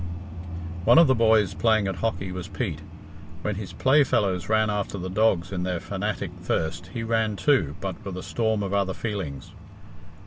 One 0.83 0.97
of 0.97 1.05
the 1.05 1.13
boys 1.13 1.53
playing 1.53 1.87
at 1.87 1.97
hockey 1.97 2.31
was 2.31 2.47
Pete. 2.47 2.81
When 3.43 3.53
his 3.53 3.71
play 3.71 4.03
fellows 4.03 4.49
ran 4.49 4.71
after 4.71 4.97
the 4.97 5.11
dogs 5.11 5.51
in 5.51 5.61
their 5.61 5.79
fanatic 5.79 6.31
thirst, 6.41 6.87
he 6.95 7.03
ran 7.03 7.35
too, 7.35 7.75
but 7.79 8.03
with 8.03 8.17
a 8.17 8.23
storm 8.23 8.63
of 8.63 8.73
other 8.73 8.95
feelings. 8.95 9.51